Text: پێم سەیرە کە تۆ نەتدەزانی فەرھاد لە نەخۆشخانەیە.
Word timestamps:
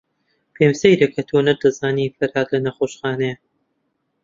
پێم 0.55 0.73
سەیرە 0.81 1.07
کە 1.13 1.21
تۆ 1.29 1.37
نەتدەزانی 1.47 2.13
فەرھاد 2.15 2.47
لە 2.53 2.59
نەخۆشخانەیە. 2.65 3.35